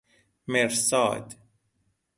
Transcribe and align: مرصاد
مرصاد 0.47 1.35